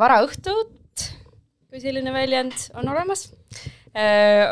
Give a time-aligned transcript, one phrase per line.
[0.00, 1.06] varaõhtut,
[1.70, 3.30] kui selline väljend on olemas.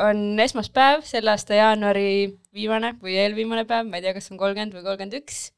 [0.08, 4.72] on esmaspäev, selle aasta jaanuari viimane või eelviimane päev, ma ei tea, kas on kolmkümmend
[4.72, 5.50] või kolmkümmend üks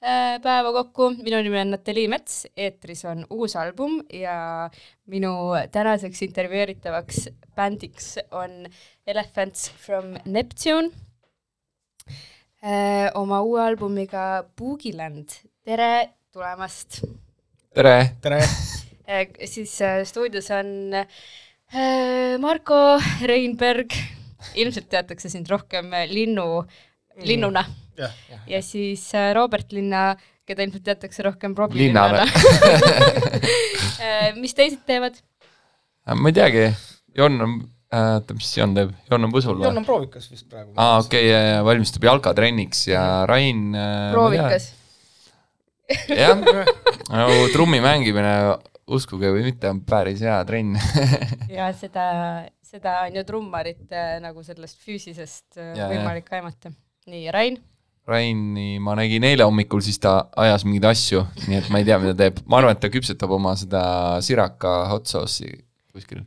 [0.00, 1.10] päeva kokku.
[1.22, 4.70] minu nimi on Natalii Mets, eetris on uus album ja
[5.06, 8.66] minu tänaseks intervjueeritavaks bändiks on
[9.06, 10.90] Elephants from Neptune
[12.62, 15.28] eh, oma uue albumiga Boogiland.
[15.64, 17.02] tere tulemast!
[17.74, 18.16] tere!
[18.22, 18.44] tere!
[19.10, 22.76] Eh, siis äh, stuudios on äh, Marko
[23.26, 23.90] Reinberg,
[24.54, 26.62] ilmselt teatakse sind rohkem linnu,
[27.26, 27.64] linnuna.
[27.98, 28.14] jah,
[28.46, 30.14] ja siis äh, Robert Linna,
[30.46, 32.22] keda ilmselt teatakse rohkem Robbie Linnana.
[34.40, 35.18] Mis teised teevad?
[36.06, 36.64] ma ei teagi,
[37.18, 37.58] Jon on,
[37.90, 39.82] oota, mis Jon teeb, Jon on põsul Jon või?
[39.82, 40.72] on proovikas vist praegu.
[40.78, 43.74] aa, okei okay,, valmistub jalkatrenniks ja Rain.
[44.14, 44.72] proovikas.
[46.08, 46.40] jah,
[47.12, 48.34] no trummi mängimine,
[48.90, 50.76] uskuge või mitte, on päris hea trenn.
[51.58, 52.06] ja seda,
[52.64, 55.90] seda on ju trummarit äh, nagu sellest füüsisest äh, Ja, ja.
[55.92, 56.72] võimalik aimata.
[57.10, 57.60] nii, Rain?
[58.10, 61.98] Raini ma nägin eile hommikul, siis ta ajas mingeid asju, nii et ma ei tea,
[62.02, 62.40] mida ta teeb.
[62.50, 63.82] ma arvan, et ta küpsetab oma seda
[64.24, 65.52] siraka hot sauce'i
[65.94, 66.24] kuskil.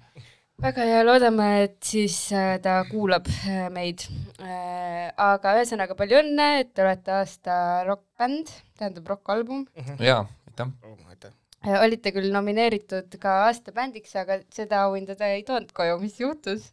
[0.63, 3.27] väga hea, loodame, et siis äh, ta kuulab
[3.74, 4.07] meid.
[4.39, 7.56] aga ühesõnaga palju õnne, et te olete aasta
[7.89, 9.65] rokkbänd, tähendab rokkalbum.
[10.00, 10.75] jaa, aitäh.
[11.10, 11.43] aitäh.
[11.63, 16.71] Olite küll nomineeritud ka aasta bändiks, aga seda auhinda te ei toonud koju, mis juhtus?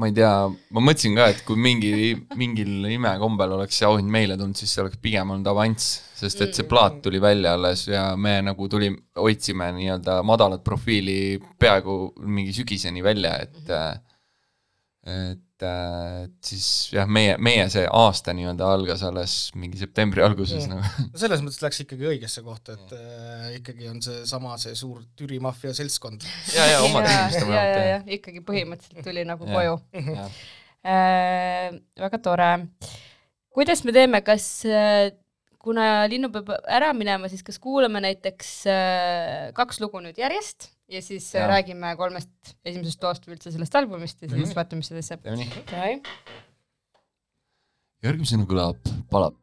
[0.00, 0.30] ma ei tea,
[0.72, 4.84] ma mõtlesin ka, et kui mingi, mingil imekombel oleks see auhind meile tulnud, siis see
[4.84, 8.88] oleks pigem olnud avanss, sest et see plaat tuli välja alles ja me nagu tuli,
[9.18, 13.74] hoidsime nii-öelda madalat profiili peaaegu mingi sügiseni välja, et
[15.10, 20.76] et, et siis jah, meie, meie see aasta nii-öelda algas alles mingi septembri alguses Mm.
[20.76, 21.06] nagu.
[21.12, 25.40] no selles mõttes läks ikkagi õigesse kohta, et äh, ikkagi on seesama, see suur Türi
[25.42, 26.24] maffia seltskond.
[26.54, 29.78] ja, ja omad inimesed ja, ja, ja vähemalt ikkagi põhimõtteliselt tuli nagu koju.
[30.80, 32.50] Äh, väga tore.
[33.52, 35.10] kuidas me teeme, kas äh,
[35.60, 41.02] kuna Linnu peab ära minema, siis kas kuulame näiteks äh, kaks lugu nüüd järjest ja
[41.02, 41.40] siis ja.
[41.44, 41.48] Jaa.
[41.54, 44.56] räägime kolmest esimesest loost või üldse sellest albumist ja siis Mhm.
[44.58, 45.26] vaatame, mis edasi saab.
[48.04, 48.78] järgmisena kõlab
[49.10, 49.34] Palap.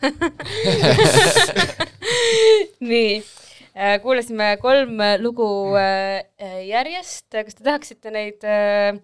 [2.90, 3.22] nii,
[4.02, 8.96] kuulasime kolm lugu äh, äh, järjest, kas te tahaksite neid äh,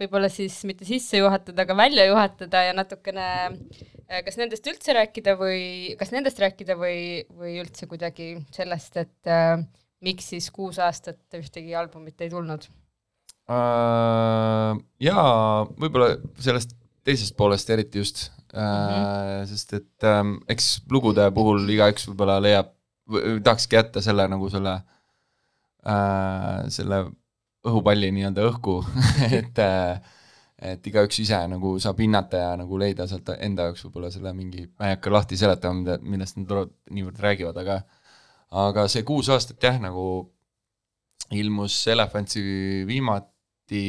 [0.00, 5.36] võib-olla siis mitte sisse juhatada, aga välja juhatada ja natukene äh, kas nendest üldse rääkida
[5.40, 9.58] või kas nendest rääkida või, või üldse kuidagi sellest, et äh,
[10.04, 12.66] miks siis kuus aastat ühtegi albumit ei tulnud?
[13.48, 14.72] uh,.
[15.02, 19.46] jaa, võib-olla sellest teisest poolest eriti just mm -hmm.
[19.50, 22.72] sest et um, eks lugude puhul igaüks võib-olla leiab,
[23.44, 24.74] tahakski jätta selle nagu selle
[25.84, 27.04] uh,, selle
[27.64, 28.78] õhupalli nii-öelda õhku
[29.40, 29.98] et uh,
[30.64, 34.68] et igaüks ise nagu saab hinnata ja nagu leida sealt enda jaoks võib-olla selle mingi,
[34.78, 37.82] ma ei hakka lahti seletama, mida, millest nad tulevad- niivõrd räägivad, aga
[38.64, 40.06] aga see kuus aastat jah, nagu
[41.34, 42.40] ilmus Elephantsi
[42.86, 43.84] viimati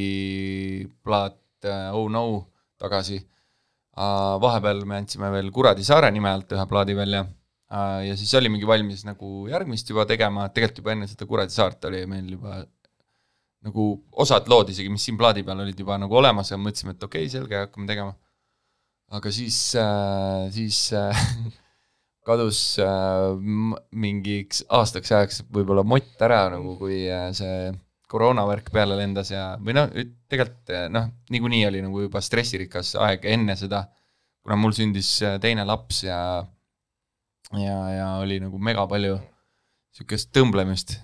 [1.03, 2.25] plaat äh, Oh No
[2.81, 3.19] tagasi.
[3.96, 7.24] Vahepeal me andsime veel Kuradi saare nime alt ühe plaadi välja
[8.06, 12.04] ja siis olimegi valmis nagu järgmist juba tegema, tegelikult juba enne seda Kuradi saart oli
[12.10, 12.60] meil juba
[13.66, 13.86] nagu
[14.22, 17.25] osad lood isegi, mis siin plaadi peal olid juba nagu olemas ja mõtlesime, et okei
[17.25, 18.14] okay,, selge, hakkame tegema.
[19.16, 21.25] aga siis äh,, siis äh,
[22.28, 23.34] kadus äh,
[24.06, 27.06] mingiks aastaks ajaks võib-olla mott ära nagu, kui
[27.38, 27.72] see
[28.12, 29.91] koroonavärk peale lendas ja, või noh,
[30.31, 33.85] tegelikult äh, noh, niikuinii oli nagu juba stressirikas aeg enne seda,
[34.45, 36.19] kuna mul sündis äh, teine laps ja
[37.55, 39.17] ja, ja oli nagu mega palju
[39.95, 40.97] niisugust tõmblemist,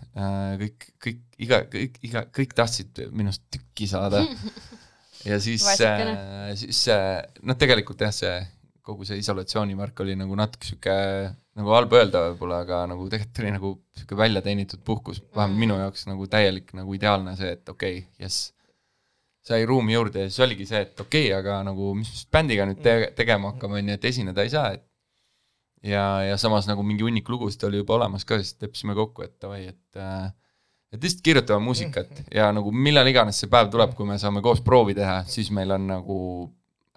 [0.59, 4.19] kõik, kõik, iga, kõik, iga, kõik tahtsid minust tükki saada.
[5.29, 5.63] ja siis
[6.59, 6.81] siis
[7.39, 8.33] noh, tegelikult jah, see
[8.85, 10.95] kogu see isolatsioonivärk oli nagu natuke sihuke
[11.59, 15.77] nagu halb öelda võib-olla, aga nagu tegelikult oli nagu sihuke välja teenitud puhkus, vähemalt minu
[15.81, 18.51] jaoks nagu täielik nagu ideaalne see, et okei okay,, jess.
[19.45, 22.29] sai ruumi juurde ja siis oligi see, et okei okay,, aga nagu mis me siis
[22.33, 24.85] bändiga nüüd te tegema hakkame, on ju, et esineda ei saa, et
[25.83, 29.35] ja, ja samas nagu mingi hunnik lugusid oli juba olemas ka, siis leppisime kokku, et
[29.41, 30.29] davai, et äh,
[30.91, 34.59] et lihtsalt kirjutame muusikat ja nagu millal iganes see päev tuleb, kui me saame koos
[34.63, 36.17] proovi teha, siis meil on nagu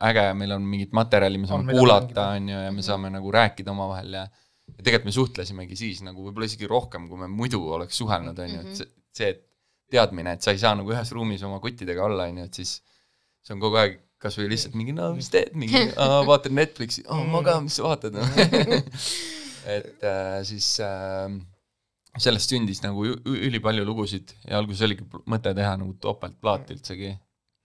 [0.09, 3.13] äge, meil on mingit materjali, me On, saame mida kuulata, on ju, ja me saame
[3.15, 4.25] nagu rääkida omavahel ja
[4.65, 8.55] ja tegelikult me suhtlesimegi siis nagu võib-olla isegi rohkem, kui me muidu oleks suhelnud, on
[8.55, 9.43] ju, et see, see et
[9.93, 12.79] teadmine, et sa ei saa nagu ühes ruumis oma kuttidega olla, on ju, et siis
[13.45, 15.85] see on kogu aeg kasvõi lihtsalt mingi, no mis teed, mingi
[16.31, 18.17] vaatan Netflixi, ma ka, mis sa vaatad.
[19.65, 21.31] Et äh, siis äh,
[22.21, 27.15] sellest sündis nagu ülipalju lugusid ja alguses oligi mõte teha nagu topeltplaat üldsegi,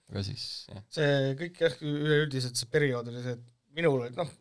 [0.10, 0.84] aga siis jah.
[0.94, 4.32] see kõik jah, üleüldiselt see periood oli see, et minul oli noh,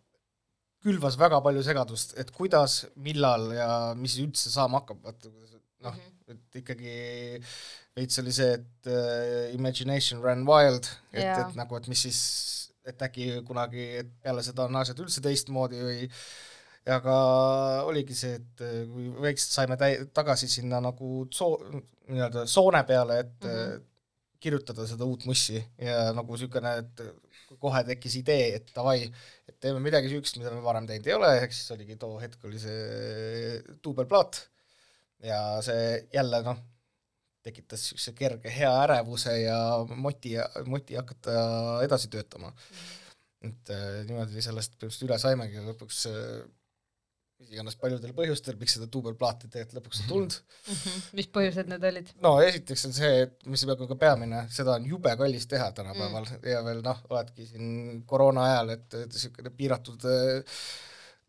[0.85, 5.33] külvas väga palju segadust, et kuidas, millal ja mis üldse saama hakkab, vaata
[5.85, 5.99] noh,
[6.31, 6.95] et ikkagi
[7.99, 11.41] veits oli see, et uh, imagination ran wild, et Jaa.
[11.45, 12.21] et nagu, et mis siis,
[12.89, 16.07] et äkki kunagi, et peale seda on asjad üldse teistmoodi või
[16.89, 17.15] aga
[17.89, 21.61] oligi see, et äh, kui väikselt saime täi-, tagasi sinna nagu soo-,
[22.09, 23.87] nii-öelda soone peale, et mm -hmm.
[24.43, 29.01] Kirjutada seda uut mussi ja nagu niisugune, et kohe tekkis idee, et davai,
[29.49, 32.45] et teeme midagi niisugust, mida me varem teinud ei ole, ehk siis oligi too hetk
[32.47, 34.43] oli see duubelplaat
[35.25, 36.61] ja see jälle noh,
[37.47, 39.59] tekitas niisuguse kerge hea ärevuse ja
[39.97, 41.35] moti, moti hakata
[41.87, 42.53] edasi töötama.
[43.39, 46.41] et äh, niimoodi sellest põhimõtteliselt üle saimegi ja lõpuks äh,
[47.39, 50.37] mis iganes paljudel põhjustel, miks seda duubelplaati tegelikult lõpuks ei tulnud.
[51.19, 52.11] mis põhjused need olid?
[52.25, 56.27] no esiteks on see, et mis peaaegu ka peamine, seda on jube kallis teha tänapäeval
[56.27, 56.49] mm.
[56.51, 60.09] ja veel noh, oledki siin koroona ajal, et, et niisugune piiratud,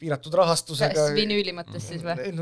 [0.02, 2.34] piiratud rahastusega vinüüli mõttes siis või?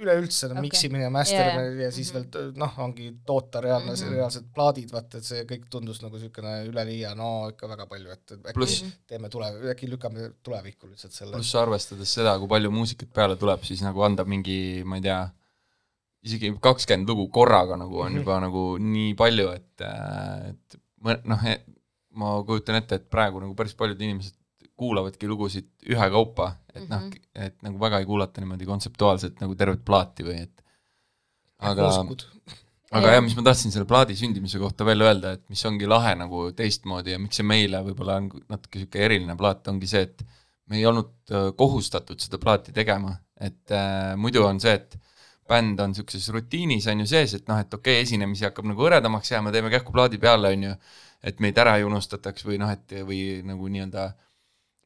[0.00, 0.60] Üleüldse Okei.
[0.66, 1.84] miksimine ja masterimine Jaa, jaa.
[1.86, 2.28] ja siis Mhm.
[2.34, 4.02] veel noh, ongi toota reaalne mm, Mhm.
[4.08, 4.14] -hmm.
[4.16, 8.30] reaalsed plaadid, vaata, et see kõik tundus nagu niisugune üleliia, no ikka väga palju, et
[8.36, 11.32] äkki Pluss- Plus, teeme tule, äkki lükkame tulevikku lihtsalt selle.
[11.32, 15.30] pluss arvestades seda, kui palju muusikat peale tuleb, siis nagu anda mingi, ma ei tea,
[16.24, 19.80] isegi kakskümmend lugu korraga nagu on juba nagu nii palju, et,
[20.50, 21.38] et noh,
[22.16, 24.34] ma kujutan ette, et praegu nagu päris paljud inimesed
[24.76, 29.84] kuulavadki lugusid ühekaupa, et noh Mhm., et nagu väga ei kuulata niimoodi kontseptuaalselt nagu tervet
[29.84, 30.64] plaati või et
[31.58, 31.88] aga,
[32.92, 36.14] aga jah, mis ma tahtsin selle plaadi sündimise kohta veel öelda, et mis ongi lahe
[36.18, 40.26] nagu teistmoodi ja miks see meile võib-olla on natuke niisugune eriline plaat, ongi see, et
[40.70, 44.98] me ei olnud äh, kohustatud seda plaati tegema, et äh, muidu on see, et
[45.48, 48.82] bänd on niisuguses rutiinis on ju sees, et noh, et okei okay,, esinemisi hakkab nagu
[48.82, 50.76] hõredamaks jääma, teeme kähku plaadi peale, on ju,
[51.26, 54.08] et meid ära ei unustataks või noh, et või nagu nii-öelda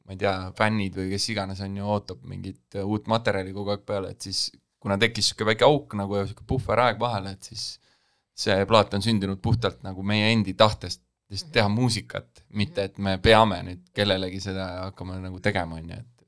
[0.05, 3.75] ma ei tea, fännid või kes iganes on ju, ootab mingit äh, uut materjali kogu
[3.75, 4.49] aeg peale, et siis
[4.81, 7.67] kuna tekkis niisugune väike auk nagu ja niisugune puhveraeg vahele, et siis
[8.41, 13.15] see plaat on sündinud puhtalt nagu meie endi tahtest lihtsalt teha muusikat, mitte et me
[13.23, 16.25] peame nüüd kellelegi seda hakkama nagu tegema, on ju, et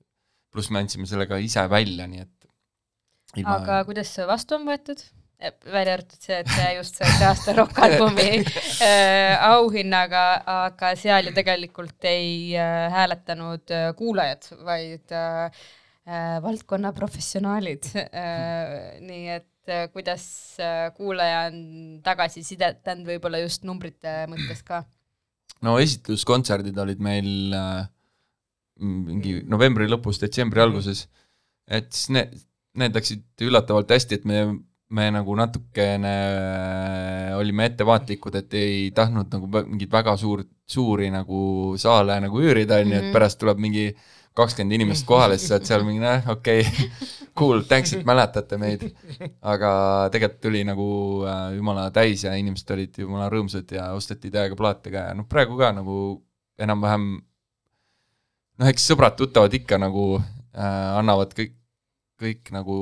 [0.53, 5.03] pluss me andsime selle ka ise välja, nii et ilma aga kuidas vastu on võetud?
[5.71, 8.27] Välja arvatud see, et just saite aasta rokkalbumi
[8.88, 10.25] äh, auhinnaga,
[10.67, 15.63] aga seal ju tegelikult ei äh, hääletanud äh, kuulajad, vaid äh,
[16.08, 18.99] äh, valdkonna professionaalid äh,.
[19.03, 20.25] nii et äh, kuidas
[20.60, 21.63] äh, kuulaja on
[22.06, 24.84] tagasisidet andnud võib-olla just numbrite mõttes ka?
[25.63, 27.84] no esitluskontserdid olid meil äh,
[28.84, 31.06] mingi novembri lõpus, detsembri alguses,
[31.67, 32.38] et siis need,
[32.79, 34.39] need läksid üllatavalt hästi, et me,
[34.93, 36.15] me nagu natukene
[37.39, 42.91] olime ettevaatlikud, et ei tahtnud nagu mingeid väga suurt, suuri nagu saale nagu üürida, on
[42.91, 43.13] ju, et Mhm.
[43.15, 43.88] pärast tuleb mingi
[44.34, 46.88] kakskümmend inimest kohale, siis sa oled seal mingi noh, okei okay.
[47.38, 48.86] cool, thanks, et mäletate meid.
[49.53, 49.73] aga
[50.13, 50.88] tegelikult tuli nagu
[51.29, 55.27] äh, jumala täis ja inimesed olid jumala rõõmsad ja osteti täiega plaate ka ja noh,
[55.29, 55.97] praegu ka nagu
[56.58, 57.06] enam-vähem
[58.60, 61.53] noh, eks sõbrad-tuttavad ikka nagu äh, annavad kõik,
[62.23, 62.75] kõik nagu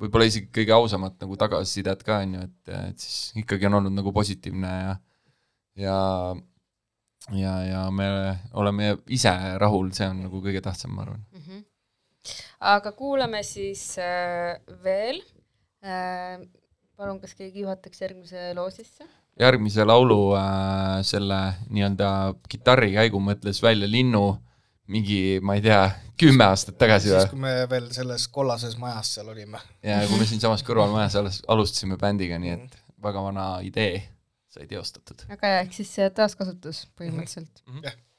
[0.00, 3.96] võib-olla isegi kõige ausamat nagu tagasisidet ka on ju, et, et siis ikkagi on olnud
[3.96, 4.94] nagu positiivne ja
[5.80, 5.98] ja
[7.36, 8.08] ja, ja me
[8.58, 11.22] oleme ise rahul, see on nagu kõige tähtsam, ma arvan.
[11.36, 11.64] Mhm.
[12.60, 15.22] aga kuulame siis äh, veel
[15.84, 16.42] äh,.
[17.00, 19.06] palun, kas keegi juhataks järgmise loo sisse?
[19.40, 22.10] järgmise laulu äh, selle nii-öelda
[22.48, 24.24] kitarrikäigu mõtles välja Linnu
[24.90, 25.80] mingi, ma ei tea,
[26.20, 27.32] kümme aastat tagasi siis, või?
[27.32, 29.62] kui me veel selles kollases majas seal olime.
[29.86, 34.02] ja kui me siinsamas kõrvalmajas alles alustasime bändiga, nii et väga vana idee
[34.50, 35.26] sai teostatud.
[35.30, 37.64] väga hea, ehk siis taaskasutus põhimõtteliselt.
[37.64, 38.09] for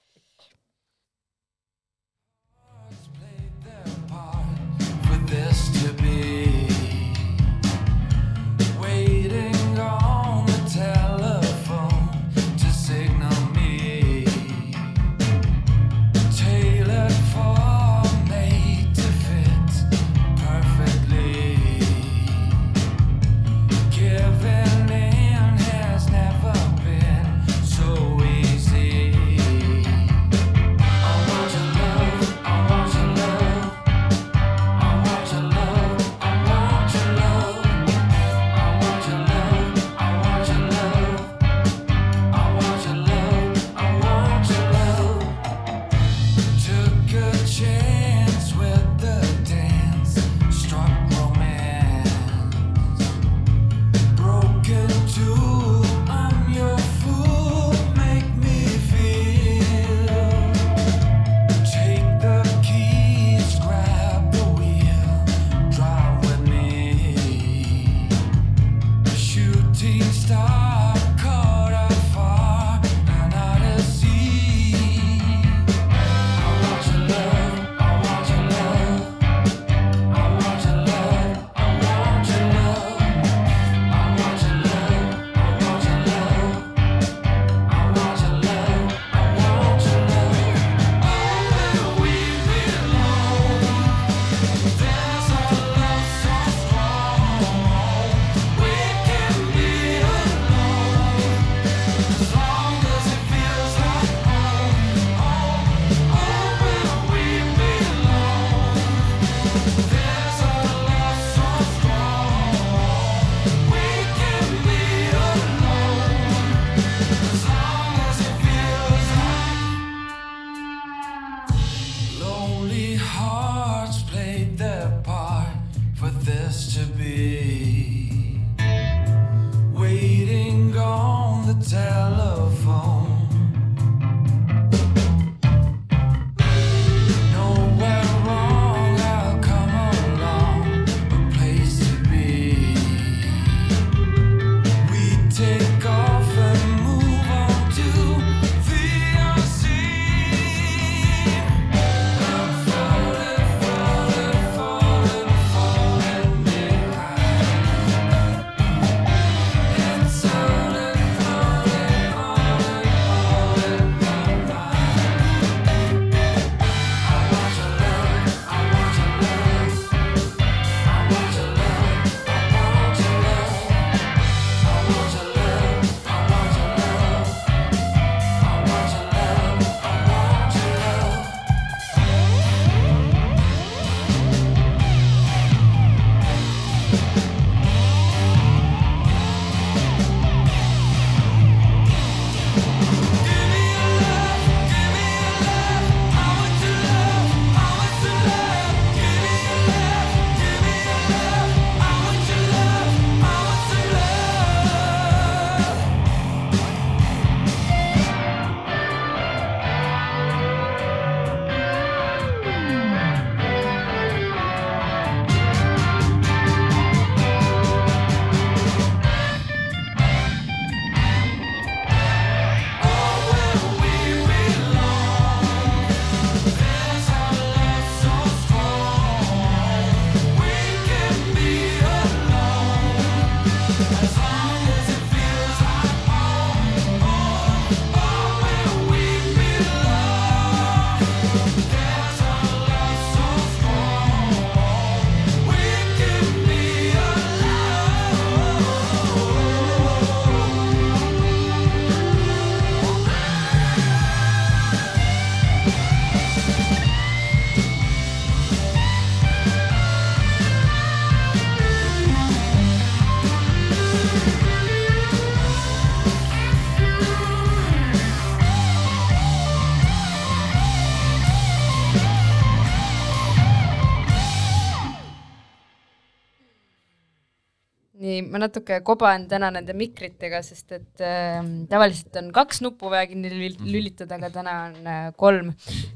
[278.51, 281.39] Natuke koban täna nende mikritega, sest et äh,
[281.71, 285.53] tavaliselt on kaks nuppu vaja kinni lül- lülitada, aga täna on äh, kolm.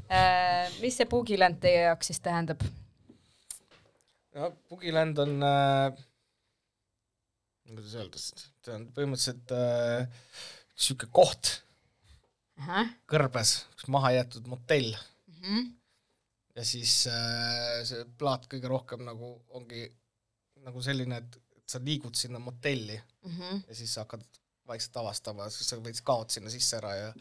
[0.08, 0.72] Äh,.
[0.80, 2.64] mis see Bugiland teie jaoks siis tähendab?
[4.36, 5.92] no Bugiland on äh,,
[7.68, 10.26] kuidas öelda, see on põhimõtteliselt äh,
[10.76, 11.54] niisugune koht.
[13.10, 14.94] Kõrbes, üks mahajäetud motell.
[16.56, 19.84] Ja siis äh, see plaat kõige rohkem nagu ongi
[20.64, 21.36] nagu selline, et
[21.66, 24.24] sa liigud sinna motelli ja siis sa hakkad
[24.66, 27.12] vaikselt avastama, siis sa veits kaod sinna sisse ära ja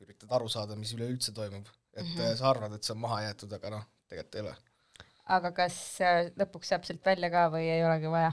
[0.00, 1.68] üritad aru saada, mis üleüldse toimub.
[1.94, 2.36] et mm -hmm.
[2.36, 4.54] sa arvad, et see on maha jäetud, aga noh, tegelikult ei ole.
[5.36, 8.32] aga kas äh, lõpuks saab sealt välja ka või ei olegi vaja?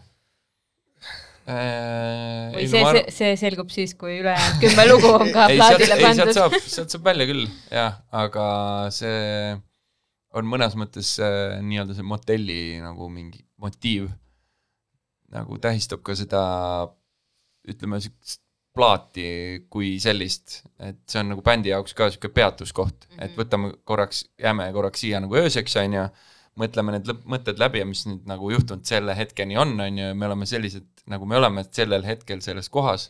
[1.48, 6.02] Äh, või see, see, see selgub siis, kui ülejäänud kümme lugu on ka plaadile ei
[6.04, 6.34] sealt pandud?
[6.38, 8.46] saab, sealt saab välja küll, jah, aga
[8.92, 9.58] see
[10.38, 14.12] on mõnes mõttes äh, nii-öelda see motelli nagu mingi motiiv
[15.34, 16.42] nagu tähistab ka seda
[17.68, 18.42] ütleme siukest
[18.78, 19.28] plaati
[19.74, 23.24] kui sellist, et see on nagu bändi jaoks ka siuke peatuskoht mm, -hmm.
[23.26, 26.04] et võtame korraks, jääme korraks siia nagu ööseks, on ju,
[26.62, 30.18] mõtleme need mõtted läbi ja mis nüüd nagu juhtunud selle hetkeni on, on ju, ja
[30.18, 33.10] me oleme sellised, nagu me oleme sellel hetkel selles kohas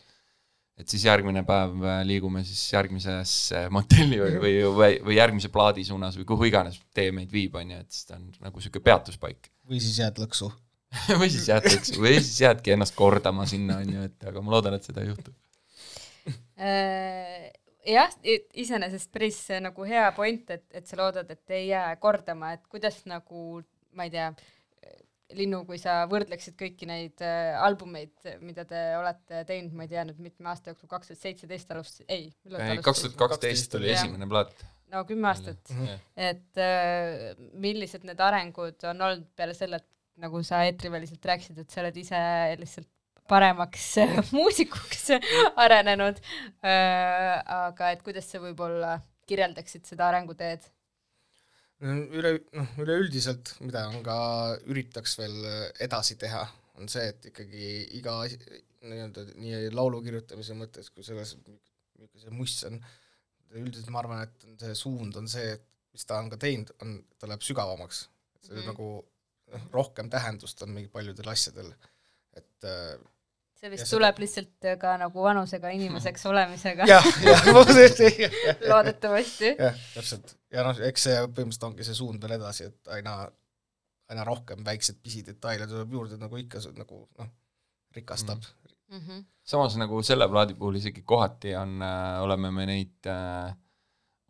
[0.78, 5.84] et siis järgmine päev äh, liigume siis järgmisesse motelli või, või, või, või järgmise plaadi
[5.86, 8.86] suunas või kuhu iganes tee meid viib, on ju, et siis ta on nagu niisugune
[8.86, 9.50] peatuspaik.
[9.68, 10.52] või siis jääd lõksu.
[11.20, 11.68] või siis jääd,
[12.00, 15.12] või siis jäädki ennast kordama sinna, on ju, et aga ma loodan, et seda ei
[15.12, 15.34] juhtu.
[16.58, 17.48] Äh,
[17.88, 22.64] jah, iseenesest päris nagu hea point, et, et sa loodad, et ei jää kordama, et
[22.70, 23.60] kuidas nagu,
[23.96, 24.30] ma ei tea,
[25.36, 30.06] Linnu, kui sa võrdleksid kõiki neid äh, albumeid, mida te olete teinud, ma ei tea
[30.08, 33.90] nüüd mitme aasta jooksul, kaks tuhat seitseteist alustas, ei, millal te kaks tuhat kaksteist oli
[33.92, 34.64] esimene plaat.
[34.88, 35.74] no kümme aastat.
[36.16, 41.70] et äh, millised need arengud on olnud peale selle, et nagu sa eetriväliselt rääkisid, et
[41.70, 42.22] sa oled ise
[42.60, 42.88] lihtsalt
[43.28, 43.84] paremaks
[44.36, 45.10] muusikuks
[45.60, 46.18] arenenud
[46.64, 50.64] äh,, aga et kuidas sa võib-olla kirjeldaksid seda arenguteed?
[51.78, 54.16] üle, noh, üleüldiselt, mida on ka,
[54.66, 55.36] üritaks veel
[55.84, 56.40] edasi teha,
[56.80, 57.68] on see, et ikkagi
[58.00, 62.80] iga nii-öelda nii laulu kirjutamise mõttes kui selles, milline see must on,
[63.58, 66.72] üldiselt ma arvan, et on see suund on see, et mis ta on ka teinud,
[66.82, 68.08] on, ta läheb sügavamaks.
[68.42, 68.58] see mm.
[68.58, 68.66] -hmm.
[68.72, 68.88] nagu
[69.52, 71.70] noh, rohkem tähendust on mingi paljudel asjadel,
[72.36, 72.98] et äh,
[73.58, 77.48] see vist ja seda- tuleb lihtsalt ka nagu vanusega inimeseks olemisega, jah, jah,
[78.70, 79.52] loodetavasti.
[79.58, 80.36] jah, täpselt.
[80.54, 83.18] ja noh, eks see põhimõtteliselt ongi see suund veel edasi, et aina,
[84.12, 87.30] aina rohkem väikseid pisidetaile tuleb juurde, nagu ikka see nagu noh,
[87.96, 88.44] rikastab
[88.92, 89.24] mm..
[89.42, 93.50] samas nagu selle plaadi puhul isegi kohati on äh,, oleme me neid äh,,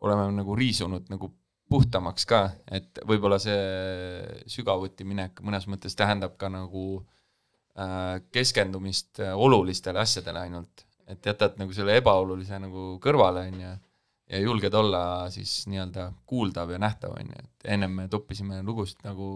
[0.05, 1.33] oleme nagu riisunud nagu
[1.69, 6.85] puhtamaks ka, et võib-olla see sügavuti minek mõnes mõttes tähendab ka nagu
[7.77, 13.75] äh, keskendumist äh, olulistele asjadele ainult, et jätad nagu selle ebaolulise nagu kõrvale, on ju,
[14.29, 15.03] ja julged olla
[15.33, 19.29] siis nii-öelda kuuldav ja nähtav, on ju, et ennem me toppisime lugusid nagu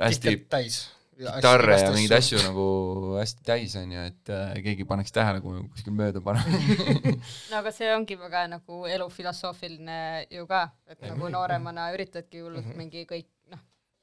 [0.00, 0.82] hästi täis.
[1.20, 2.66] Kitarre ja mingeid asju nagu
[3.18, 6.60] hästi täis on ju, et äh, keegi paneks tähele, kui kuskil mööda paneme.
[7.50, 9.98] no aga see ongi väga nagu elu filosoofiline
[10.32, 13.60] ju ka, et nagu nooremana üritadki hullult mingi kõik noh,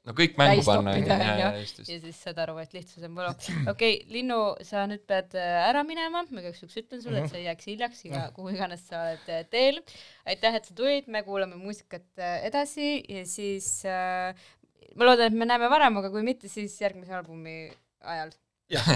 [0.08, 3.32] no kõik mängu panna ja, ja ja siis saad aru, et lihtsus on võlu.
[3.34, 7.32] okei okay,, Linnu, sa nüüd pead äh, ära minema, ma igaks juhuks ütlen sulle, et
[7.32, 9.82] sa ei jääks hiljaks iga, kuhu iganes sa oled äh, teel.
[10.28, 12.98] aitäh, et sa tulid, me kuulame muusikat äh, edasi.
[13.08, 14.48] Ja siis äh,
[14.96, 17.70] ma loodan, et me näeme varem, aga kui mitte, siis järgmise albumi
[18.00, 18.32] ajal.
[18.70, 18.88] jah,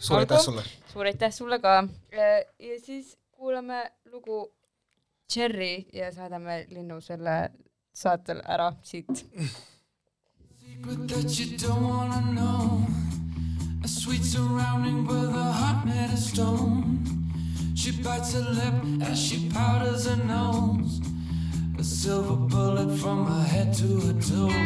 [0.00, 0.64] suur aitäh sulle.
[0.92, 1.76] suur aitäh sulle ka.
[2.12, 4.46] ja siis kuulame lugu
[5.32, 7.36] Cherry ja saadame Linnu selle
[7.96, 9.22] saatel ära siit
[10.82, 12.86] secret that you don't wanna know.
[13.84, 17.04] A sweet surrounding with a heart made of stone.
[17.74, 21.00] She bites her lip as she powders her nose.
[21.78, 24.61] A silver bullet from her head to her toes.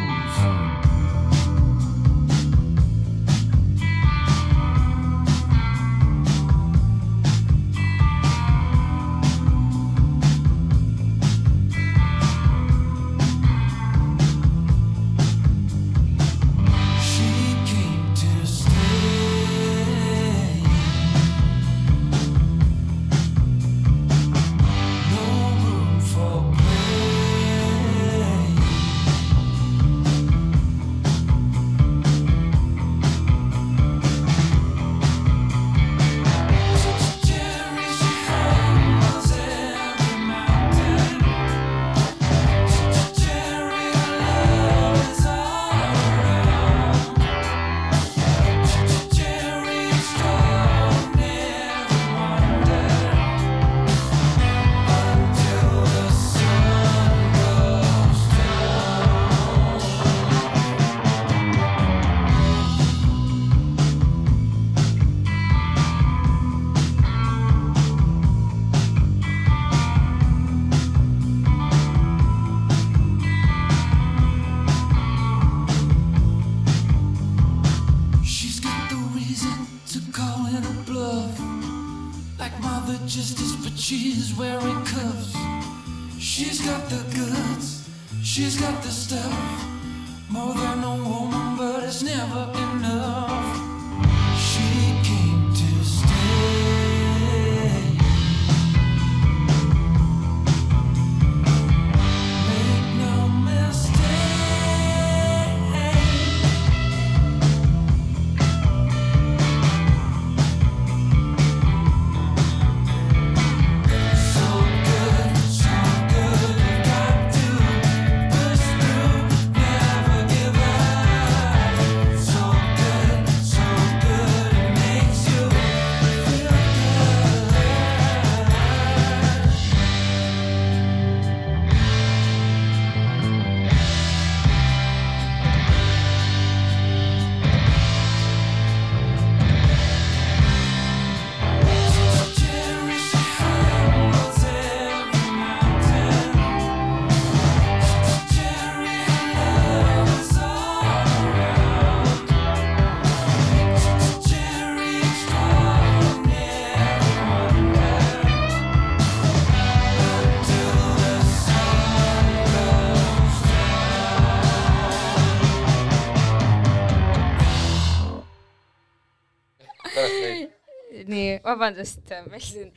[171.56, 172.70] vabandust, meil siin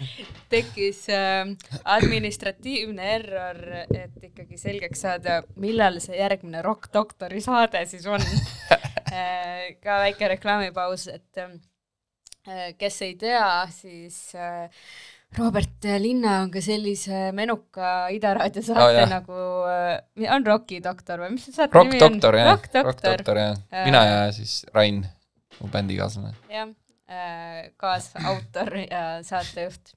[0.52, 1.52] tekkis äh,
[1.84, 3.60] administratiivne error,
[3.92, 8.24] et ikkagi selgeks saada, millal see järgmine Rock Doktori saade siis on
[9.12, 9.76] äh,.
[9.84, 14.70] ka väike reklaamipaus, et äh, kes ei tea, siis äh,
[15.38, 20.80] Robert Linna on ka sellise menuka Ida raadio saate Aa, oh, nagu äh,, on Rocki
[20.82, 22.18] doktor või mis see saate Rock nimi on?
[22.50, 25.04] Rock Doktor jah, Äh, mina ja siis Rain,
[25.60, 26.34] mu bändikaaslane.
[26.50, 26.72] jah,
[27.82, 29.96] kaasautor ja saatejuht.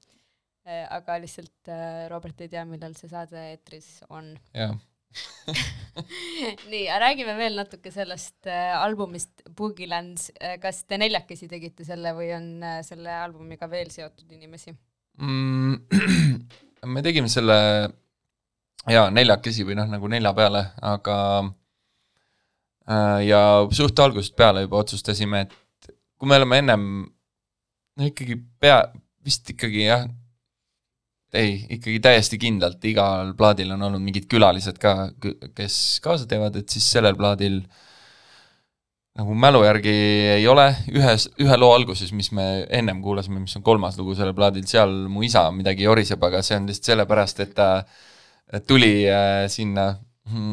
[0.91, 4.31] aga lihtsalt äh, Robert ei tea, millal see saade eetris on.
[4.55, 4.77] jah,
[6.73, 10.31] nii, räägime veel natuke sellest äh, albumist Boogie-Lands.
[10.63, 14.75] kas te neljakesi tegite selle või on äh, selle albumiga veel seotud inimesi?
[15.19, 15.75] mm.
[16.95, 17.59] me tegime selle
[18.91, 21.17] jaa, neljakesi või noh, nagu nelja peale, aga
[22.89, 23.43] äh, ja
[23.75, 25.59] suht algusest peale juba otsustasime, et
[26.23, 26.83] kui me oleme ennem
[27.99, 28.77] no ikkagi pea,
[29.27, 30.05] vist ikkagi jah,
[31.35, 35.11] ei, ikkagi täiesti kindlalt igal plaadil on olnud mingid külalised ka,
[35.59, 37.59] kes kaasa teevad, et siis sellel plaadil
[39.19, 39.97] nagu mälu järgi
[40.37, 44.39] ei ole, ühes, ühe loo alguses, mis me ennem kuulasime, mis on kolmas lugu sellel
[44.39, 47.73] plaadil, seal mu isa midagi joriseb, aga see on lihtsalt sellepärast, et ta
[48.71, 49.91] tuli äh, sinna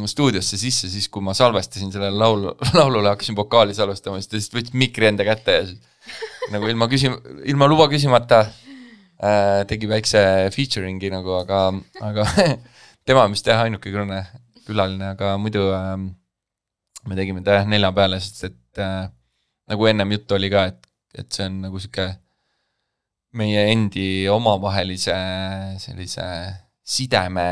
[0.09, 4.57] stuudiosse sisse siis, kui ma salvestasin sellele laulu, laulule hakkasin vokaali salvestama, siis ta lihtsalt
[4.57, 10.21] võttis mikri enda kätte ja siis nagu ilma küsim-, ilma luba küsimata äh, tegi väikse
[10.55, 11.67] featuring'i nagu, aga,
[12.01, 12.25] aga
[13.07, 14.23] tema on vist jah, ainuke külaline,
[14.65, 15.93] külaline, aga muidu äh,
[17.05, 19.05] me tegime ta jah nelja peale, sest et äh,
[19.69, 22.09] nagu ennem juttu oli ka, et, et see on nagu sihuke
[23.37, 25.15] meie endi omavahelise
[25.77, 26.25] sellise
[26.81, 27.45] sideme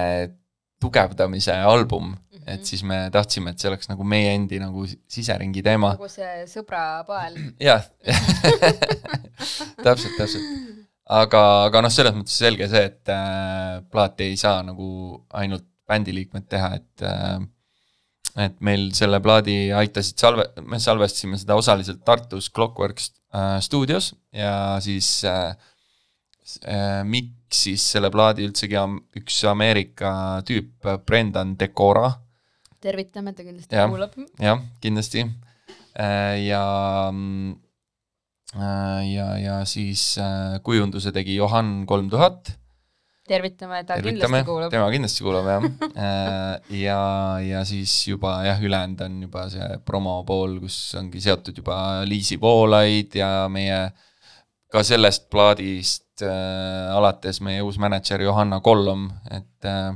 [0.80, 2.44] tugevdamise album mm, -hmm.
[2.54, 5.92] et siis me tahtsime, et see oleks nagu meie endi nagu siseringi teema.
[5.96, 7.38] nagu see sõbra pael.
[7.70, 7.84] jah,
[9.84, 10.44] täpselt, täpselt.
[11.10, 14.88] aga, aga noh, selles mõttes selge see, et äh, plaati ei saa nagu
[15.34, 17.38] ainult bändiliikmed teha, et äh,
[18.38, 24.78] et meil selle plaadi aitasid salve, me salvestasime seda osaliselt Tartus Clockworks äh, stuudios ja
[24.84, 25.56] siis äh,
[26.46, 26.60] s-
[27.48, 28.78] äh, miksis selle plaadi üldsegi
[29.16, 32.12] üks Ameerika tüüp, Brendan Decora
[32.82, 33.90] tervitame, ta kindlasti Jah.
[33.90, 34.14] kuulab.
[34.40, 35.26] jah, kindlasti.
[35.98, 36.64] ja,
[39.02, 42.54] ja, ja siis äh, kujunduse tegi Johan kolm tuhat.
[43.28, 44.72] tervitame, ta tervitame kindlasti, kuulab.
[44.72, 45.64] tema kindlasti kuulab jah.
[46.86, 47.02] ja,
[47.44, 52.40] ja siis juba jah, ülejäänud on juba see promo pool, kus ongi seotud juba Liisi
[52.42, 53.88] Voolaid ja meie
[54.78, 59.94] ka sellest plaadist äh, alates meie uus mänedžer Johanna Kollom, et äh,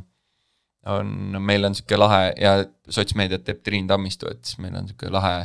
[0.89, 2.53] on, meil on niisugune lahe ja
[2.89, 5.35] sotsmeediat teeb Triin Tammistu, et siis meil on niisugune lahe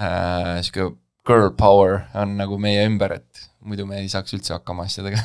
[0.00, 0.94] äh, sihuke
[1.26, 5.20] girl power on nagu meie ümber, et muidu me ei saaks üldse hakkama asjadega.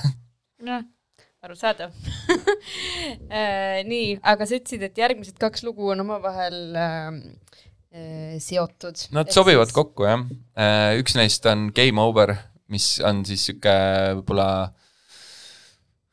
[0.68, 0.84] noh,
[1.46, 1.94] arusaadav.
[3.92, 7.10] nii, aga sa ütlesid, et järgmised kaks lugu on omavahel äh,
[7.94, 9.08] äh, seotud.
[9.16, 9.72] Nad sobivad.
[9.76, 10.26] kokku jah,
[11.00, 12.36] üks neist on Game Over,
[12.72, 13.74] mis on siis sihuke
[14.20, 14.48] võib-olla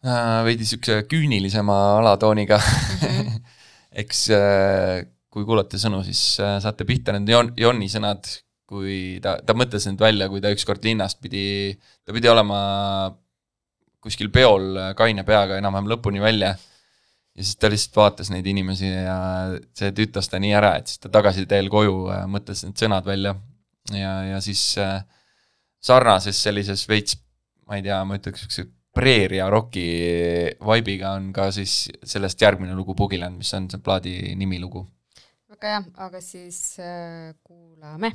[0.04, 3.38] äh, veidi sihukese küünilisema alatooniga mhm.
[4.02, 8.26] eks äh, kui kuulate sõnu, siis äh, saate pihta, need on Jonni sõnad,
[8.68, 11.72] kui ta, ta mõtles need välja, kui ta ükskord linnast pidi,
[12.04, 12.58] ta pidi olema
[14.04, 16.54] kuskil peol äh, kaine peaga enam-vähem lõpuni välja.
[17.38, 19.18] ja siis ta lihtsalt vaatas neid inimesi ja
[19.78, 23.06] see tütas ta nii ära, et siis ta tagasi teel koju äh, mõtles need sõnad
[23.06, 23.36] välja
[23.94, 25.00] ja, ja siis äh,
[25.80, 27.16] sarnases sellises veits,
[27.68, 28.66] ma ei tea, ma ütleks siukse
[28.98, 29.86] preeria roki
[30.58, 34.86] vibe'iga on ka siis sellest järgmine lugu Bugiland, mis on see plaadi nimilugu.
[35.48, 38.12] väga hea, aga siis äh, kuulame.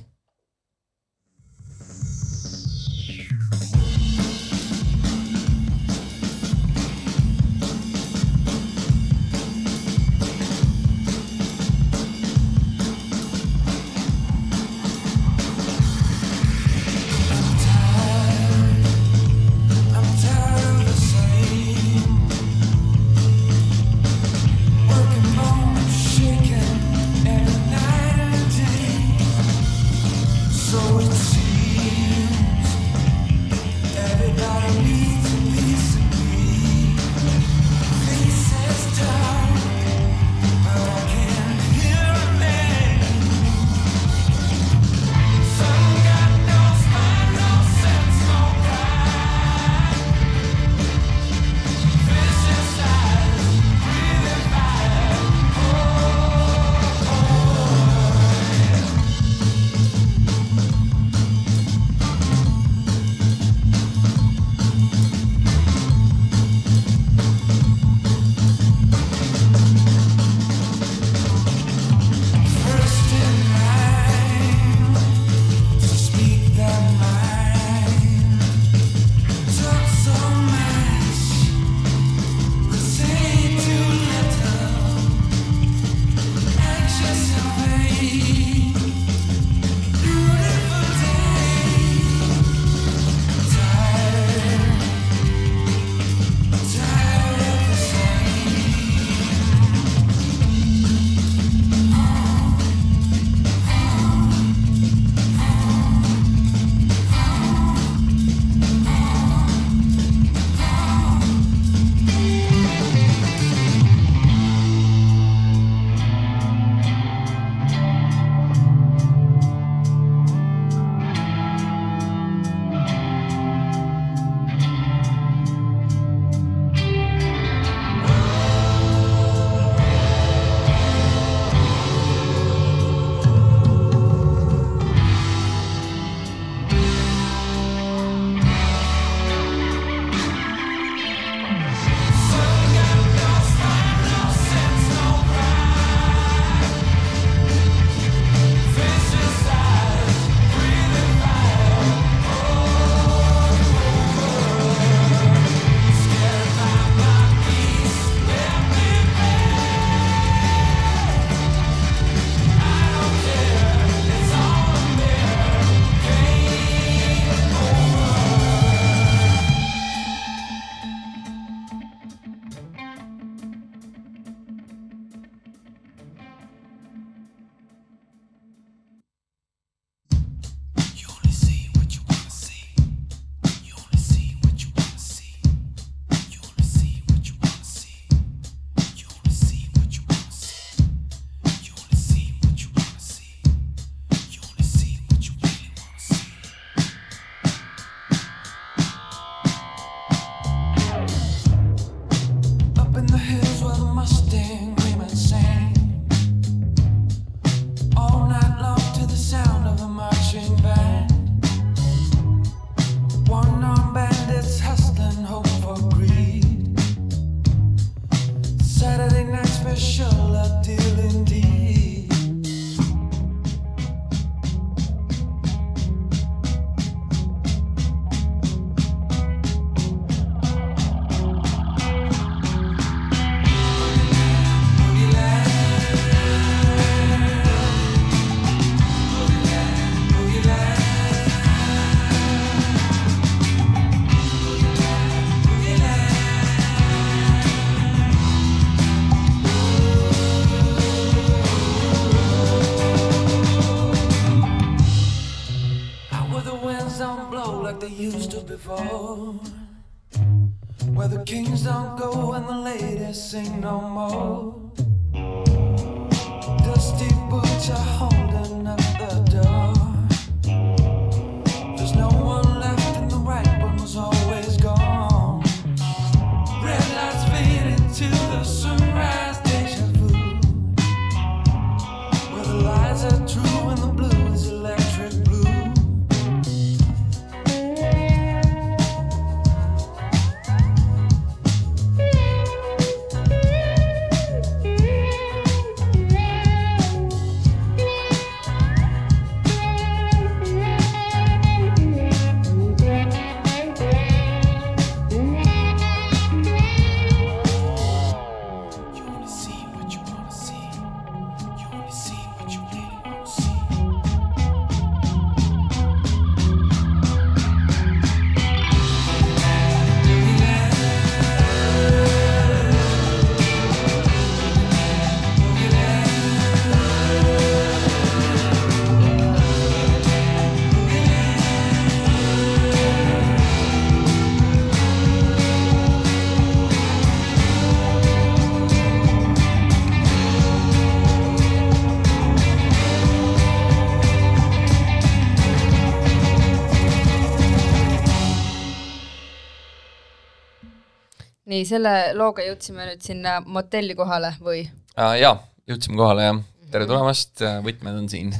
[351.67, 354.65] Selle looga jõudsime nüüd sinna motelli kohale või?
[354.97, 355.13] uh,.
[355.19, 355.35] jaa,
[355.69, 356.39] jõudsime kohale jah,
[356.73, 358.31] tere tulemast, võtmed on siin.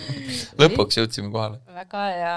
[0.60, 1.60] lõpuks jõudsime kohale.
[1.76, 2.32] väga hea,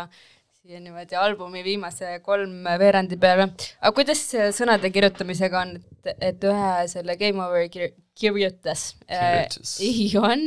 [0.61, 3.49] siia niimoodi albumi viimase kolm veerandi peale.
[3.80, 4.22] aga kuidas
[4.57, 5.74] sõnade kirjutamisega on,
[6.05, 9.74] et, et ühe selle Game Overi kir- kirjutas äh, Kirjutas.
[9.82, 10.45] Ion,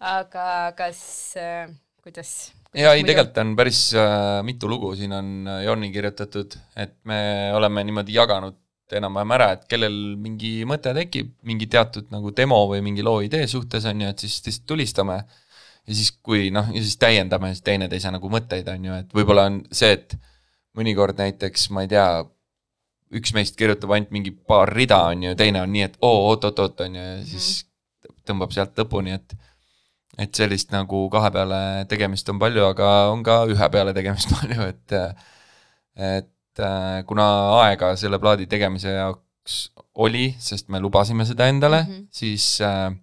[0.00, 0.48] aga
[0.78, 1.00] kas
[1.38, 1.70] äh,,
[2.02, 2.34] kuidas?
[2.74, 7.52] ja ei, tegelikult on päris äh, mitu lugu, siin on äh, Jonni kirjutatud, et me
[7.54, 8.58] oleme niimoodi jaganud
[8.92, 13.46] enam-vähem ära, et kellel mingi mõte tekib mingi teatud nagu demo või mingi loo idee
[13.50, 15.24] suhtes on ju, et siis lihtsalt tulistame.
[15.86, 19.48] ja siis, kui noh, ja siis täiendame siis teineteise nagu mõtteid on ju, et võib-olla
[19.50, 20.16] on see, et
[20.76, 22.24] mõnikord näiteks ma ei tea,
[23.14, 26.86] üks meist kirjutab ainult mingi paar rida on ju, teine on nii, et oo oot-oot-oot
[26.86, 27.66] on ju ja siis
[28.28, 29.36] tõmbab sealt lõpuni, et
[30.18, 31.60] et sellist nagu kahe peale
[31.90, 34.96] tegemist on palju, aga on ka ühe peale tegemist palju, et
[35.94, 36.33] et
[37.06, 37.26] kuna
[37.64, 39.56] aega selle plaadi tegemise jaoks
[40.00, 41.92] oli, sest me lubasime seda endale mm.
[41.92, 42.06] -hmm.
[42.10, 42.94] siis äh,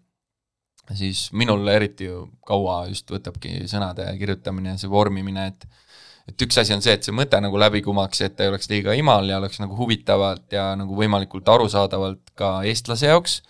[0.95, 5.68] siis minul eriti ju kaua just võtabki sõnade kirjutamine ja see vormimine, et
[6.30, 8.70] et üks asi on see, et see mõte nagu läbi kumaks, et ta ei oleks
[8.70, 13.41] liiga imal ja oleks nagu huvitavalt ja nagu võimalikult arusaadavalt ka eestlase jaoks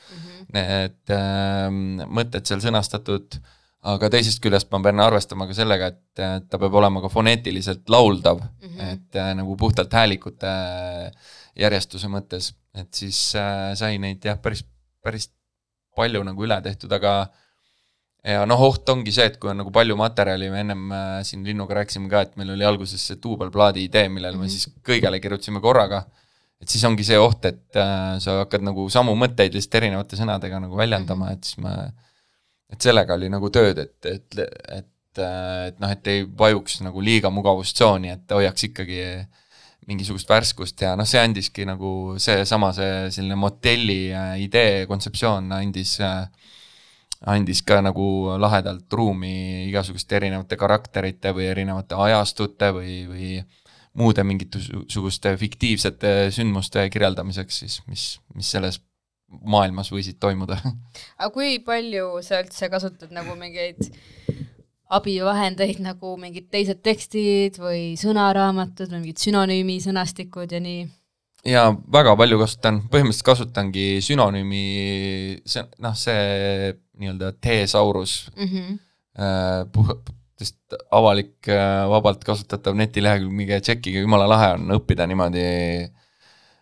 [0.51, 1.67] need äh,
[2.07, 3.37] mõtted seal sõnastatud,
[3.81, 7.89] aga teisest küljest ma pean arvestama ka sellega, et äh, ta peab olema ka foneetiliselt
[7.89, 8.91] lauldav mm, -hmm.
[8.93, 14.63] et äh, nagu puhtalt häälikute äh, järjestuse mõttes, et siis äh, sai neid jah, päris,
[15.03, 15.31] päris
[15.95, 17.31] palju nagu üle tehtud, aga
[18.23, 21.45] ja noh, oht ongi see, et kui on nagu palju materjali, me ennem äh, siin
[21.47, 25.61] Linnuga rääkisime ka, et meil oli alguses see duubelplaadi idee, millele me siis kõigele kirjutasime
[25.63, 26.05] korraga.
[26.61, 30.61] Et siis ongi see oht, et äh, sa hakkad nagu samu mõtteid lihtsalt erinevate sõnadega
[30.61, 31.73] nagu väljendama, et siis ma,
[32.71, 37.31] et sellega oli nagu tööd, et, et, et, et noh, et ei vajuks nagu liiga
[37.33, 39.01] mugavustsooni, et hoiaks ikkagi
[39.89, 45.97] mingisugust värskust ja noh, see andiski nagu seesama, see selline motelli äh, idee, kontseptsioon andis
[46.05, 46.25] äh,
[47.29, 48.05] andis ka nagu
[48.41, 53.33] lahedalt ruumi igasuguste erinevate karakterite või erinevate ajastute või, või
[53.97, 58.05] muude mingisuguste fiktiivsete sündmuste kirjeldamiseks siis, mis,
[58.35, 58.79] mis selles
[59.41, 60.59] maailmas võisid toimuda.
[61.19, 63.79] aga kui palju sa üldse kasutad nagu mingeid
[64.91, 70.87] abivahendeid nagu mingid teised tekstid või sõnaraamatud või mingid sünonüümi sõnastikud ja nii?
[71.47, 74.63] ja väga palju kasutan, põhimõtteliselt kasutangi sünonüümi,
[75.47, 78.79] see noh, see nii-öelda teesaurus Mm -hmm.
[79.17, 79.95] äh, puh-,
[80.37, 86.00] sest avalik äh, vabalt kasutatav netilehekülg, minge tšekkige, jumala lahe on õppida niimoodi äh,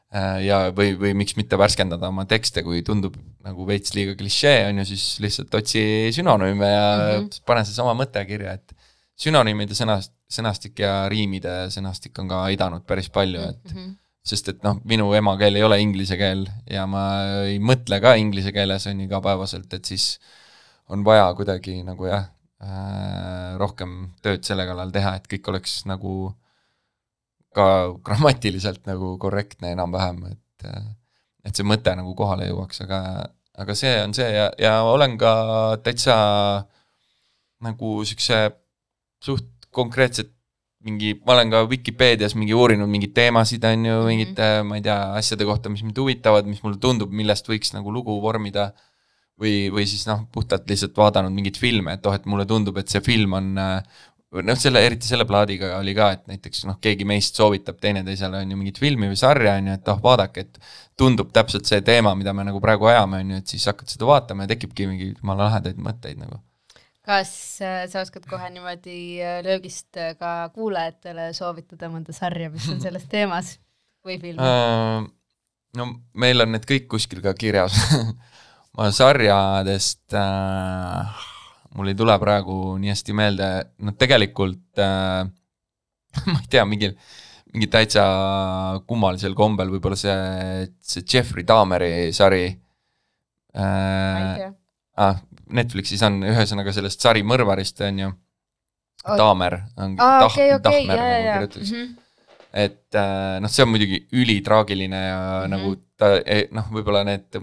[0.10, 4.82] ja, või, või miks mitte värskendada oma tekste, kui tundub nagu veits liiga klišee, on
[4.82, 5.84] ju, siis lihtsalt otsi
[6.16, 7.12] sünonüüme ja mm.
[7.12, 7.46] -hmm.
[7.46, 8.74] pane seesama mõte kirja, et
[9.20, 13.96] sünonüümide sõnast, sõnastik ja riimide sõnastik on ka aidanud päris palju, et mm -hmm.
[14.24, 17.06] sest et noh, minu emakeel ei ole inglise keel ja ma
[17.46, 20.20] ei mõtle ka inglise keeles on ju igapäevaselt, et siis
[20.90, 22.30] on vaja kuidagi nagu jah
[22.62, 26.34] äh,, rohkem tööd selle kallal teha, et kõik oleks nagu
[27.56, 27.66] ka
[28.06, 30.70] grammatiliselt nagu korrektne enam-vähem, et
[31.48, 33.00] et see mõte nagu kohale jõuaks, aga
[33.60, 35.32] aga see on see ja, ja olen ka
[35.84, 36.18] täitsa
[37.64, 38.42] nagu siukse
[39.24, 40.32] suht konkreetset
[40.86, 45.00] mingi, ma olen ka Vikipeedias mingi uurinud mingeid teemasid, on ju, mingite, ma ei tea,
[45.20, 48.72] asjade kohta, mis mind huvitavad, mis mulle tundub, millest võiks nagu lugu vormida.
[49.40, 52.92] või, või siis noh, puhtalt lihtsalt vaadanud mingeid filme, et oh, et mulle tundub, et
[52.92, 54.02] see film on äh,
[54.38, 58.54] noh, selle, eriti selle plaadiga oli ka, et näiteks noh, keegi meist soovitab teineteisele on
[58.54, 60.60] ju mingit filmi või sarja on ju, et oh, vaadake, et
[61.00, 64.10] tundub täpselt see teema, mida me nagu praegu ajame, on ju, et siis hakkad seda
[64.10, 66.42] vaatama ja tekibki mingi jumala lahedaid mõtteid nagu.
[67.10, 67.32] kas
[67.66, 72.84] äh, sa oskad kohe niimoodi äh, löögist äh, ka kuulajatele soovitada mõnda sarja, mis on
[72.84, 73.56] selles teemas
[74.06, 75.10] või filmi?
[75.78, 75.86] No
[76.18, 77.76] meil on need kõik kuskil ka kirjas.
[78.78, 81.20] ma sarjadest äh,,
[81.78, 83.50] mul ei tule praegu nii hästi meelde,
[83.86, 85.26] no tegelikult äh,
[86.32, 86.96] ma ei tea, mingil,
[87.54, 88.06] mingi täitsa
[88.90, 92.48] kummalisel kombel võib-olla see, see Jeffrey Dahmeri sari
[93.58, 94.50] äh,.
[95.00, 95.16] Ah,
[95.56, 98.10] Netflixis on ühesõnaga sellest sari mõrvarist on ju,
[99.08, 101.84] Dahmer on aa, Dah- okei, okei, Dahmer ja, nagu kirjutatakse.
[102.66, 105.46] et äh, noh, see on muidugi ülitraagiline ja mm.
[105.46, 105.54] -hmm.
[105.56, 106.12] nagu ta
[106.58, 107.40] noh, võib-olla need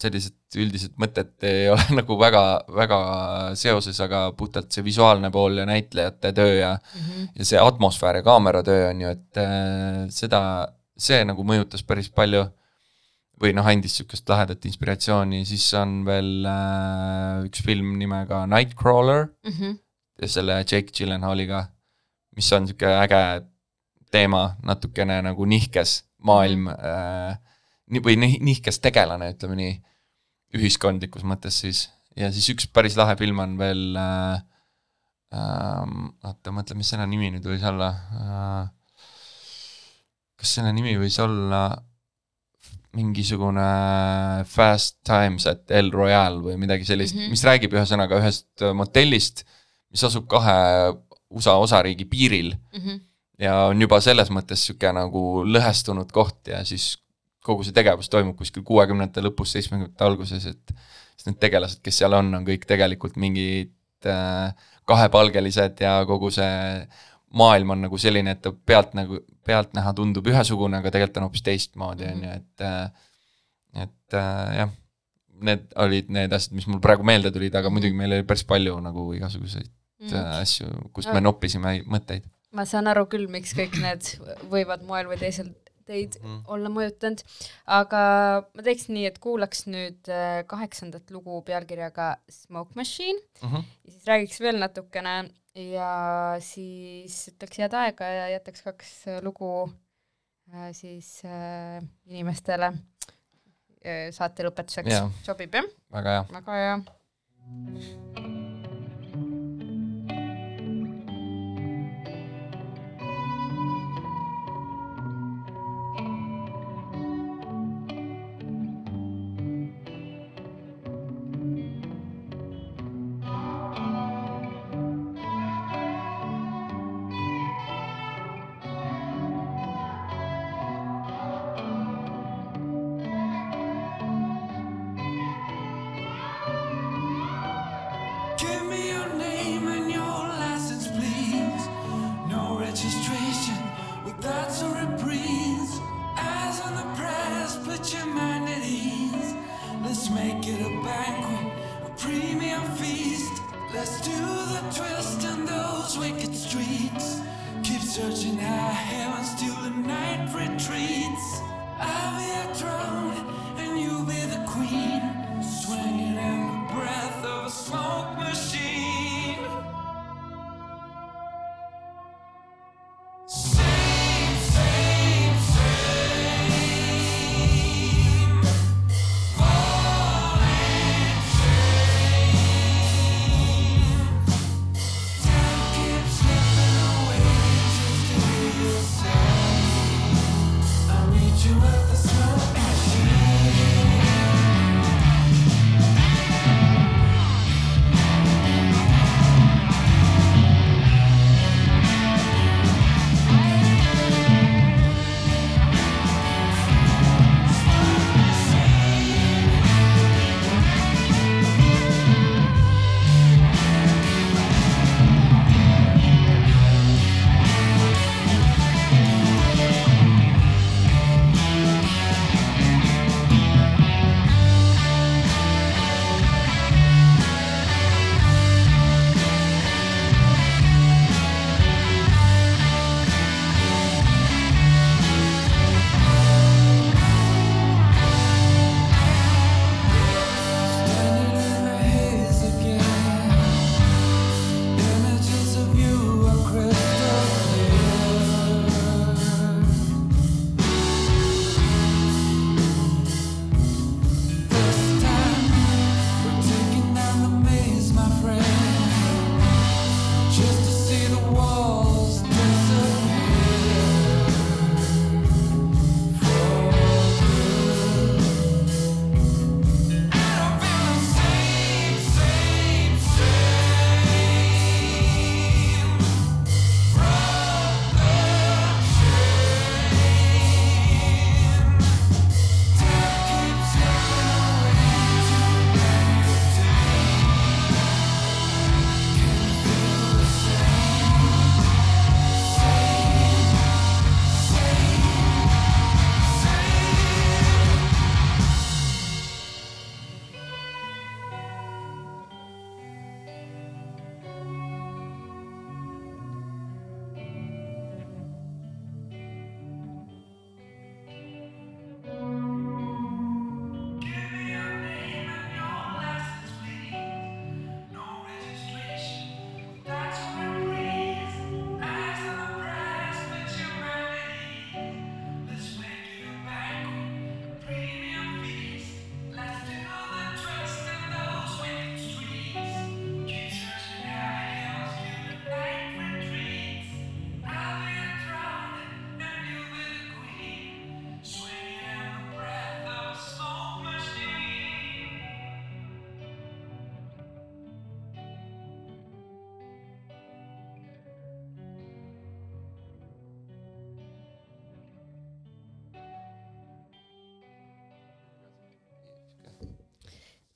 [0.00, 2.42] sellised üldised mõtted ei ole nagu väga,
[2.74, 2.98] väga
[3.58, 7.28] seoses, aga puhtalt see visuaalne pool ja näitlejate töö ja Mhm.
[7.38, 10.40] ja see atmosfäär ja kaameratöö on ju, et äh, seda,
[10.98, 12.46] see nagu mõjutas päris palju
[13.40, 19.78] või noh, andis niisugust lahedat inspiratsiooni, siis on veel äh, üks film nimega Nightcrawler Mhm.
[20.20, 21.68] ja selle Jake Gyllenhaaliga,
[22.36, 23.22] mis on niisugune äge
[24.12, 27.38] teema, natukene nagu nihkes maailm äh,
[27.90, 29.76] nii- või nih- nihkes tegelane, ütleme nii,
[30.56, 31.88] ühiskondlikus mõttes siis.
[32.18, 34.40] ja siis üks päris lahe film on veel äh,,
[35.36, 38.64] ähm, oota, mõtle, mis selle nimi nüüd võis olla äh,.
[40.40, 41.64] kas selle nimi võis olla
[42.96, 43.68] mingisugune
[44.50, 47.20] Fast Times at El Royale või midagi sellist mm.
[47.20, 47.36] -hmm.
[47.36, 49.44] mis räägib ühesõnaga ühest motellist,
[49.94, 50.56] mis asub kahe
[51.30, 52.56] USA osariigi piiril
[53.40, 56.96] ja on juba selles mõttes niisugune nagu lõhestunud koht ja siis
[57.44, 60.74] kogu see tegevus toimub kuskil kuuekümnendate lõpus, seitsmekümnendate alguses, et
[61.14, 63.72] siis need tegelased, kes seal on, on kõik tegelikult mingid
[64.08, 64.50] äh,
[64.88, 66.50] kahepalgelised ja kogu see
[67.40, 71.46] maailm on nagu selline, et ta pealt nagu, pealtnäha tundub ühesugune, aga tegelikult on hoopis
[71.46, 73.08] teistmoodi, on ju, et äh,
[73.84, 74.72] et äh, jah,
[75.40, 78.76] need olid need asjad, mis mul praegu meelde tulid, aga muidugi meil oli päris palju
[78.82, 79.70] nagu igasuguseid
[80.02, 80.34] mm.
[80.40, 82.26] asju, kust me noppisime mõtteid.
[82.56, 84.10] ma saan aru küll, miks kõik need
[84.50, 85.52] võivad moel või teisel
[85.90, 86.38] teid Mm.
[86.54, 87.20] olla mõjutanud,
[87.66, 88.00] aga
[88.54, 93.66] ma teeks nii, et kuulaks nüüd äh, kaheksandat lugu pealkirjaga Smoke Machine Mhm.
[93.84, 95.16] ja siis räägiks veel natukene
[95.54, 95.90] ja
[96.40, 99.50] siis ütleks head aega ja jätaks kaks äh, lugu
[100.54, 102.72] äh, siis äh, inimestele
[104.12, 105.06] saate lõpetuseks Jaa.
[105.24, 105.64] sobib jah?
[105.96, 106.26] väga hea.
[106.36, 108.39] väga hea.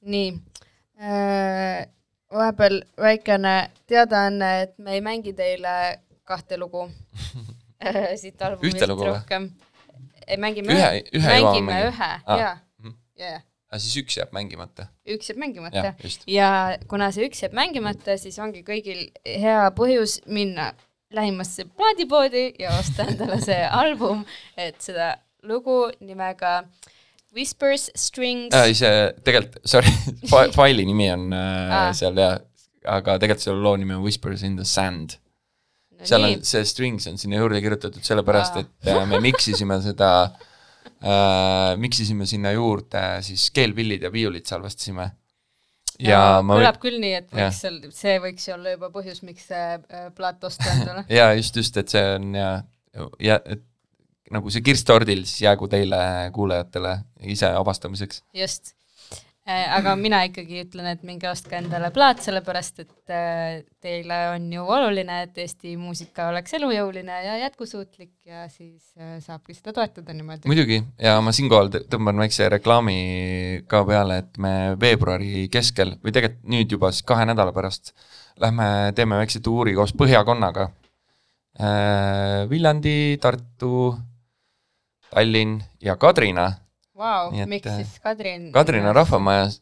[0.05, 0.29] Nii
[1.01, 1.87] äh,,
[2.35, 3.55] vahepeal väikene
[3.91, 5.75] teadaanne, et me ei mängi teile
[6.25, 6.87] kahte lugu
[7.85, 9.51] äh, siit albumist lugu rohkem.
[10.27, 12.39] ei, mängime Ühe- ühe mängime ühe Aa.
[12.39, 13.41] jaa Mhm., jaa,
[13.71, 14.87] aga siis üks jääb mängimata.
[15.09, 16.25] üks jääb mängimata just.
[16.27, 20.73] ja kuna see üks jääb mängimata, siis ongi kõigil hea põhjus minna
[21.15, 24.25] lähimasse plaadipoodi ja osta endale see album,
[24.57, 26.65] et seda lugu nimega
[27.35, 29.91] Whispers Strings ei, see tegelikult, sorry,
[30.57, 31.93] faili nimi on äh, Aa.
[31.97, 32.37] seal ja,
[32.95, 35.17] aga tegelikult selle loo nimi on Whispers in the sand.
[35.95, 38.65] no, seal nii on, see strings on sinna juurde kirjutatud sellepärast, Aa.
[38.65, 45.11] et äh, me miksisime seda äh,, miksisime sinna juurde siis keelpillid ja viiulid salvestasime.
[46.03, 49.69] ja ma kõlab küll nii, et võiks seal, see võiks olla juba põhjus, miks see
[49.75, 51.07] äh, plaat osta endale.
[51.19, 52.51] ja just, just, et see on ja,
[53.23, 53.67] ja et
[54.35, 55.99] nagu see kirss tordil siis jäägu teile
[56.35, 56.99] kuulajatele
[57.35, 58.23] ise avastamiseks.
[58.35, 58.75] just.
[59.45, 64.65] aga mina ikkagi ütlen, et minge ostke endale plaat, sellepärast et äh, teile on ju
[64.77, 70.49] oluline, et Eesti muusika oleks elujõuline ja jätkusuutlik ja siis äh, saabki seda toetada niimoodi.
[70.49, 72.99] muidugi, ja ma siinkohal tõ- tõmban väikse reklaami
[73.69, 77.93] ka peale, et me veebruari keskel või tegelikult nüüd juba siis kahe nädala pärast
[78.41, 80.69] lähme teeme väikse tuuri koos Põhjakonnaga.
[82.51, 83.95] Viljandi, Tartu,
[85.15, 86.49] Tallinn ja Kadrina.
[86.95, 88.51] Vau miks äh, siis Kadrin?
[88.55, 88.93] Kadrina.
[88.95, 89.61] rahvamajas,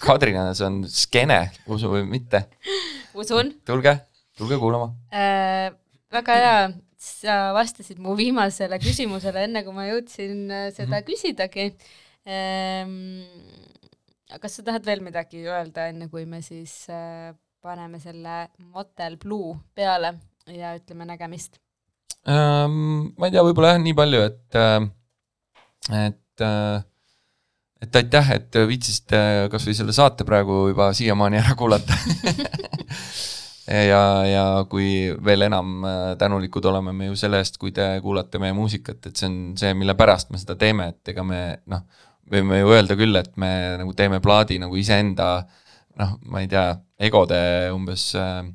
[0.00, 1.38] Kadrinas on skeene,
[1.72, 2.42] usu või mitte,
[3.16, 3.94] usun tulge,
[4.36, 4.90] tulge kuulama.
[5.12, 5.70] äh,.
[6.12, 6.58] väga hea,
[7.00, 11.06] sa vastasid mu viimasele küsimusele, enne kui ma jõudsin äh, seda Mhm.
[11.08, 11.66] küsidagi
[12.28, 13.24] ähm,.
[14.40, 17.32] kas sa tahad veel midagi öelda, enne kui me siis äh,
[17.62, 20.14] paneme selle Motel Blue peale
[20.46, 21.56] ja ütleme nägemist?
[22.26, 24.58] Ähm, ma ei tea, võib-olla jah, nii palju, et,
[25.94, 26.46] et,
[27.86, 29.20] et aitäh, et viitsisite
[29.52, 31.94] kasvõi selle saate praegu juba siiamaani ära kuulata.
[33.92, 38.42] ja, ja kui veel enam äh, tänulikud oleme me ju selle eest, kui te kuulate
[38.42, 41.86] meie muusikat, et see on see, mille pärast me seda teeme, et ega me noh,
[42.30, 43.50] võime ju öelda küll, et me
[43.80, 45.30] nagu teeme plaadi nagu iseenda
[46.00, 46.68] noh, ma ei tea,
[47.08, 47.38] egode
[47.74, 48.54] umbes äh, äh,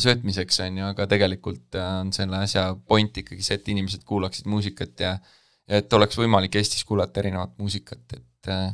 [0.00, 4.46] söötmiseks, on ju, aga tegelikult äh, on selle asja point ikkagi see, et inimesed kuulaksid
[4.48, 5.18] muusikat ja
[5.66, 8.70] ja et oleks võimalik Eestis kuulata erinevat muusikat, et äh,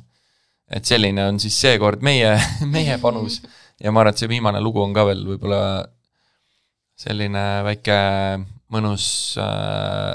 [0.73, 2.31] et selline on siis seekord meie,
[2.77, 3.41] meie panus
[3.81, 5.63] ja ma arvan, et see viimane lugu on ka veel võib-olla
[7.03, 7.97] selline väike
[8.73, 9.07] mõnus
[9.41, 10.15] äh,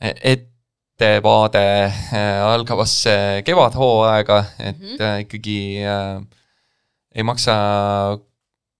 [0.00, 5.00] ettevaade äh, algavasse kevadhooaega, et Mhm.
[5.00, 6.20] äh, ikkagi äh,
[7.14, 7.54] ei maksa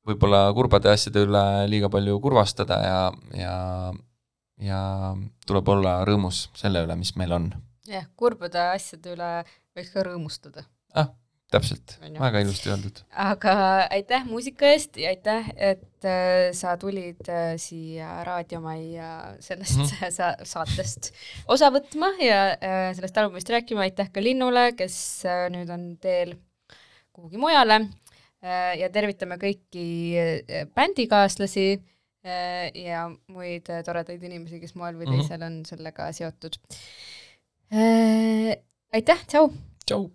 [0.08, 2.98] võib-olla kurbade asjade üle liiga palju kurvastada ja,
[3.36, 3.54] ja,
[4.62, 4.82] ja
[5.48, 7.48] tuleb olla rõõmus selle üle, mis meil on.
[7.88, 9.32] jah, kurbade asjade üle
[9.76, 10.64] võiks ka rõõmustada.
[10.98, 11.12] ah,
[11.52, 13.02] täpselt, väga ilusti öeldud.
[13.12, 13.54] aga
[13.98, 19.12] aitäh muusika eest ja aitäh, et äh, sa tulid äh, siia raadiomajja
[19.44, 19.92] sellest mm.
[19.92, 20.10] -hmm.
[20.18, 21.12] sa saatest
[21.48, 26.36] osa võtma ja äh, sellest albumist rääkima, aitäh ka Linnule, kes nüüd on teel
[27.12, 27.82] kuhugi mujale
[28.78, 29.86] ja tervitame kõiki
[30.18, 35.18] äh, bändikaaslasi äh, ja muid äh, toredaid inimesi, kes moel või Mhm.
[35.18, 36.60] teisel on sellega seotud
[37.72, 38.54] äh,.
[38.94, 39.50] aitäh, tšau!
[39.86, 40.08] tšau!